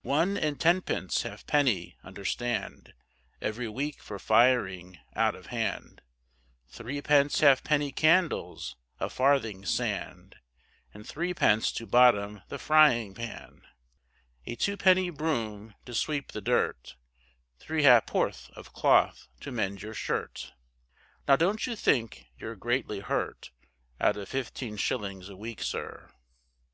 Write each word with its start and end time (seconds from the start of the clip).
One 0.00 0.38
and 0.38 0.58
tenpence 0.58 1.20
halfpenny, 1.20 1.98
understand, 2.02 2.94
Every 3.42 3.68
week 3.68 4.02
for 4.02 4.18
firing 4.18 4.98
out 5.14 5.34
of 5.34 5.48
hand, 5.48 6.00
Threepence 6.70 7.40
halfpenny 7.40 7.92
candles, 7.92 8.76
a 8.98 9.10
farthing 9.10 9.66
sand, 9.66 10.36
And 10.94 11.06
threepence 11.06 11.70
to 11.72 11.86
bottom 11.86 12.40
the 12.48 12.58
frying 12.58 13.12
pan; 13.14 13.66
A 14.46 14.56
twopenny 14.56 15.10
broom 15.10 15.74
to 15.84 15.92
sweep 15.92 16.32
the 16.32 16.40
dirt, 16.40 16.96
Three 17.58 17.82
ha'porth 17.82 18.48
of 18.56 18.72
cloth 18.72 19.28
to 19.40 19.52
mend 19.52 19.82
your 19.82 19.92
shirt, 19.92 20.54
Now 21.28 21.36
don't 21.36 21.66
you 21.66 21.76
think 21.76 22.28
you're 22.38 22.56
greatly 22.56 23.00
hurt, 23.00 23.50
Out 24.00 24.16
of 24.16 24.26
fifteen 24.30 24.78
shillings 24.78 25.28
a 25.28 25.36
week, 25.36 25.60
sir. 25.62 26.10